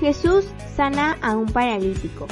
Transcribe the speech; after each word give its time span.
Jesús 0.00 0.44
sana 0.76 1.18
a 1.22 1.36
un 1.36 1.46
paralítico. 1.46 2.28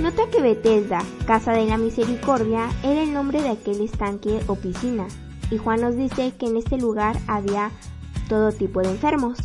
Nota 0.00 0.28
que 0.30 0.42
Bethesda, 0.42 1.00
Casa 1.26 1.52
de 1.52 1.66
la 1.66 1.78
Misericordia, 1.78 2.68
era 2.82 3.02
el 3.02 3.12
nombre 3.12 3.40
de 3.40 3.50
aquel 3.50 3.80
estanque 3.80 4.40
o 4.48 4.56
piscina, 4.56 5.06
y 5.50 5.58
Juan 5.58 5.80
nos 5.80 5.96
dice 5.96 6.32
que 6.38 6.46
en 6.46 6.56
este 6.56 6.76
lugar 6.76 7.16
había 7.28 7.70
todo 8.28 8.52
tipo 8.52 8.80
de 8.80 8.90
enfermos, 8.90 9.38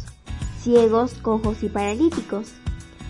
ciegos, 0.59 1.13
cojos 1.21 1.61
y 1.61 1.69
paralíticos. 1.69 2.53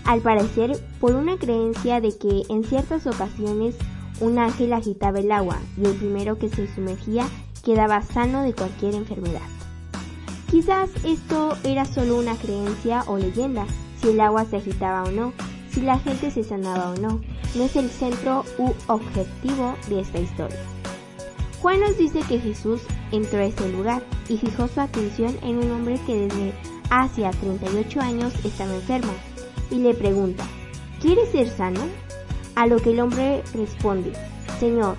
Al 0.04 0.20
parecer, 0.20 0.78
por 1.00 1.14
una 1.14 1.38
creencia 1.38 2.00
de 2.00 2.16
que 2.16 2.42
en 2.50 2.64
ciertas 2.64 3.06
ocasiones 3.06 3.76
un 4.20 4.38
ángel 4.38 4.74
agitaba 4.74 5.20
el 5.20 5.32
agua 5.32 5.58
y 5.76 5.86
el 5.86 5.94
primero 5.94 6.38
que 6.38 6.50
se 6.50 6.72
sumergía 6.74 7.26
quedaba 7.64 8.02
sano 8.02 8.42
de 8.42 8.52
cualquier 8.52 8.94
enfermedad. 8.94 9.40
Quizás 10.50 10.90
esto 11.04 11.56
era 11.64 11.84
solo 11.86 12.18
una 12.18 12.36
creencia 12.36 13.04
o 13.06 13.16
leyenda, 13.18 13.66
si 14.04 14.10
el 14.10 14.20
agua 14.20 14.44
se 14.44 14.58
agitaba 14.58 15.04
o 15.04 15.10
no, 15.10 15.32
si 15.70 15.80
la 15.80 15.98
gente 15.98 16.30
se 16.30 16.44
sanaba 16.44 16.90
o 16.90 16.96
no, 16.96 17.22
no 17.54 17.64
es 17.64 17.74
el 17.74 17.88
centro 17.88 18.44
u 18.58 18.74
objetivo 18.86 19.74
de 19.88 20.00
esta 20.00 20.18
historia. 20.18 20.58
Juan 21.62 21.80
nos 21.80 21.96
dice 21.96 22.20
que 22.28 22.38
Jesús 22.38 22.82
entró 23.12 23.38
a 23.38 23.44
ese 23.44 23.66
lugar 23.70 24.02
y 24.28 24.36
fijó 24.36 24.68
su 24.68 24.78
atención 24.82 25.34
en 25.42 25.56
un 25.56 25.70
hombre 25.70 25.98
que 26.06 26.28
desde 26.28 26.52
hace 26.90 27.22
38 27.40 28.00
años 28.02 28.34
estaba 28.44 28.74
enfermo 28.74 29.12
y 29.70 29.76
le 29.76 29.94
pregunta, 29.94 30.44
¿quieres 31.00 31.30
ser 31.30 31.48
sano? 31.48 31.80
A 32.56 32.66
lo 32.66 32.76
que 32.76 32.90
el 32.90 33.00
hombre 33.00 33.42
responde, 33.54 34.12
Señor, 34.60 34.98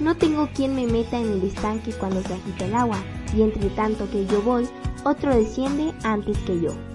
no 0.00 0.16
tengo 0.16 0.48
quien 0.54 0.74
me 0.74 0.86
meta 0.86 1.20
en 1.20 1.30
el 1.30 1.42
estanque 1.42 1.92
cuando 1.92 2.22
se 2.22 2.32
agita 2.32 2.64
el 2.64 2.74
agua, 2.74 2.96
y 3.36 3.42
entre 3.42 3.68
tanto 3.68 4.10
que 4.10 4.24
yo 4.24 4.40
voy, 4.40 4.66
otro 5.04 5.36
desciende 5.36 5.92
antes 6.04 6.38
que 6.38 6.58
yo. 6.58 6.89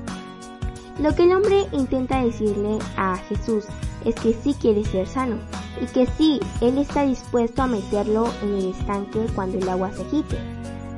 Lo 1.00 1.14
que 1.14 1.24
el 1.24 1.34
hombre 1.34 1.68
intenta 1.72 2.24
decirle 2.24 2.80
a 2.96 3.18
Jesús 3.18 3.66
es 4.06 4.16
que 4.16 4.34
sí 4.34 4.56
quiere 4.60 4.86
ser 4.86 5.08
sano, 5.08 5.38
y 5.82 5.86
que 5.88 6.08
sí, 6.18 6.40
él 6.62 6.78
está 6.78 7.06
dispuesto 7.06 7.64
a 7.64 7.68
meterlo 7.68 8.30
en 8.42 8.56
el 8.56 8.70
estanque 8.70 9.26
cuando 9.36 9.58
el 9.58 9.68
agua 9.68 9.92
se 9.92 10.04
agite. 10.04 10.38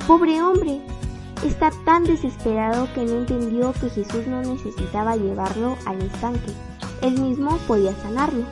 Pobre 0.06 0.42
hombre, 0.42 0.82
está 1.44 1.72
tan 1.86 2.04
desesperado 2.04 2.88
que 2.94 3.04
no 3.06 3.14
entendió 3.14 3.74
que 3.74 3.90
Jesús 3.90 4.28
no 4.28 4.42
necesitaba 4.42 5.16
llevarlo 5.16 5.76
al 5.86 6.02
estanque, 6.02 6.54
él 7.02 7.20
mismo 7.20 7.58
podía 7.68 7.96
sanarlo. 8.02 8.44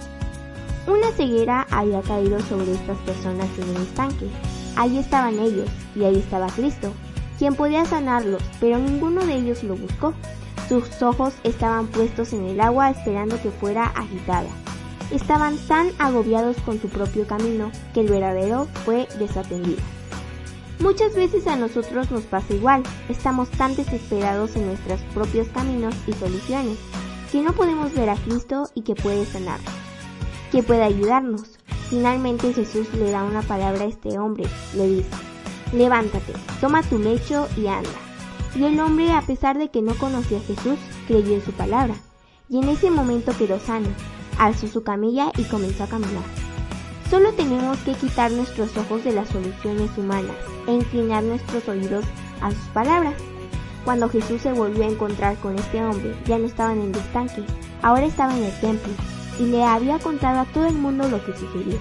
Una 0.87 1.11
ceguera 1.11 1.65
había 1.71 2.01
caído 2.01 2.39
sobre 2.41 2.73
estas 2.73 2.97
personas 2.99 3.49
en 3.57 3.75
el 3.75 3.81
estanque. 3.81 4.29
Ahí 4.75 4.97
estaban 4.97 5.39
ellos 5.39 5.69
y 5.95 6.03
ahí 6.03 6.17
estaba 6.17 6.47
Cristo, 6.47 6.91
quien 7.39 7.55
podía 7.55 7.85
sanarlos, 7.85 8.43
pero 8.59 8.77
ninguno 8.77 9.25
de 9.25 9.35
ellos 9.35 9.63
lo 9.63 9.75
buscó. 9.75 10.13
Sus 10.67 11.01
ojos 11.01 11.33
estaban 11.43 11.87
puestos 11.87 12.33
en 12.33 12.45
el 12.45 12.59
agua 12.59 12.89
esperando 12.89 13.41
que 13.41 13.51
fuera 13.51 13.85
agitada. 13.87 14.49
Estaban 15.11 15.57
tan 15.67 15.89
agobiados 15.99 16.57
con 16.65 16.81
su 16.81 16.89
propio 16.89 17.27
camino 17.27 17.71
que 17.93 18.01
el 18.01 18.09
verdadero 18.09 18.67
fue 18.83 19.07
desatendido. 19.19 19.81
Muchas 20.79 21.15
veces 21.15 21.47
a 21.47 21.55
nosotros 21.55 22.11
nos 22.11 22.23
pasa 22.23 22.53
igual, 22.53 22.83
estamos 23.07 23.49
tan 23.51 23.75
desesperados 23.75 24.55
en 24.55 24.65
nuestros 24.65 24.99
propios 25.13 25.47
caminos 25.49 25.95
y 26.07 26.13
soluciones 26.13 26.77
que 27.31 27.41
no 27.41 27.53
podemos 27.53 27.93
ver 27.93 28.09
a 28.09 28.15
Cristo 28.15 28.69
y 28.73 28.81
que 28.81 28.95
puede 28.95 29.25
sanarnos 29.25 29.85
que 30.55 30.63
puede 30.63 30.83
ayudarnos. 30.83 31.43
Finalmente 31.89 32.53
Jesús 32.53 32.87
le 32.93 33.11
da 33.11 33.23
una 33.23 33.41
palabra 33.41 33.83
a 33.83 33.87
este 33.87 34.17
hombre, 34.17 34.45
le 34.75 34.87
dice, 34.87 35.09
levántate, 35.73 36.33
toma 36.61 36.81
tu 36.81 36.97
lecho 36.97 37.47
y 37.57 37.67
anda. 37.67 38.04
Y 38.55 38.63
el 38.63 38.79
hombre, 38.79 39.11
a 39.11 39.21
pesar 39.21 39.57
de 39.57 39.69
que 39.69 39.81
no 39.81 39.95
conocía 39.95 40.37
a 40.37 40.41
Jesús, 40.41 40.79
creyó 41.07 41.35
en 41.35 41.43
su 41.43 41.51
palabra, 41.51 41.95
y 42.49 42.59
en 42.59 42.69
ese 42.69 42.89
momento 42.89 43.33
quedó 43.37 43.59
sano, 43.59 43.89
alzó 44.37 44.67
su 44.67 44.83
camilla 44.83 45.31
y 45.37 45.43
comenzó 45.43 45.83
a 45.83 45.87
caminar. 45.87 46.23
Solo 47.09 47.33
tenemos 47.33 47.77
que 47.79 47.93
quitar 47.93 48.31
nuestros 48.31 48.75
ojos 48.77 49.03
de 49.03 49.11
las 49.11 49.29
soluciones 49.29 49.91
humanas 49.97 50.35
e 50.67 50.73
inclinar 50.73 51.23
nuestros 51.23 51.67
oídos 51.67 52.05
a 52.41 52.51
sus 52.51 52.67
palabras. 52.73 53.13
Cuando 53.83 54.09
Jesús 54.09 54.41
se 54.41 54.53
volvió 54.53 54.83
a 54.83 54.89
encontrar 54.89 55.37
con 55.37 55.55
este 55.55 55.83
hombre, 55.83 56.15
ya 56.25 56.39
no 56.39 56.45
estaba 56.45 56.73
en 56.73 56.81
el 56.81 56.95
estanque, 56.95 57.43
ahora 57.83 58.05
estaba 58.05 58.35
en 58.35 58.43
el 58.43 58.59
templo, 58.59 58.91
y 59.39 59.43
le 59.43 59.63
había 59.63 59.99
contado 59.99 60.39
a 60.39 60.45
todo 60.45 60.65
el 60.65 60.75
mundo 60.75 61.07
lo 61.07 61.23
que 61.23 61.37
sucedió. 61.37 61.77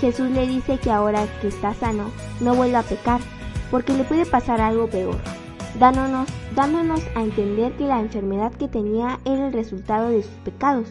Jesús 0.00 0.30
le 0.30 0.46
dice 0.46 0.78
que 0.78 0.90
ahora 0.90 1.26
que 1.40 1.48
está 1.48 1.74
sano, 1.74 2.10
no 2.40 2.54
vuelva 2.54 2.80
a 2.80 2.84
pecar, 2.84 3.20
porque 3.70 3.94
le 3.94 4.04
puede 4.04 4.26
pasar 4.26 4.60
algo 4.60 4.86
peor, 4.88 5.16
dándonos, 5.78 6.28
dándonos 6.54 7.00
a 7.14 7.22
entender 7.22 7.72
que 7.72 7.86
la 7.86 8.00
enfermedad 8.00 8.52
que 8.52 8.68
tenía 8.68 9.18
era 9.24 9.46
el 9.46 9.52
resultado 9.52 10.10
de 10.10 10.22
sus 10.22 10.34
pecados, 10.44 10.88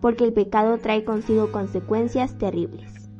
porque 0.00 0.24
el 0.24 0.32
pecado 0.32 0.78
trae 0.78 1.04
consigo 1.04 1.52
consecuencias 1.52 2.38
terribles. 2.38 3.10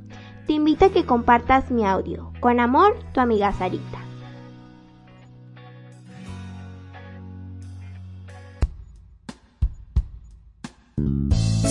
Te 0.46 0.54
invito 0.54 0.86
a 0.86 0.90
que 0.90 1.04
compartas 1.04 1.70
mi 1.70 1.84
audio. 1.84 2.32
Con 2.40 2.60
amor, 2.60 2.96
tu 3.12 3.20
amiga 3.20 3.52
Sarita. 3.52 4.08